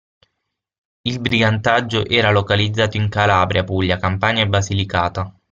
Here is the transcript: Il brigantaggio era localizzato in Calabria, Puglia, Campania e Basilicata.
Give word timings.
Il 1.03 1.19
brigantaggio 1.19 2.07
era 2.07 2.31
localizzato 2.31 2.97
in 2.97 3.07
Calabria, 3.07 3.63
Puglia, 3.63 3.99
Campania 3.99 4.41
e 4.41 4.47
Basilicata. 4.47 5.31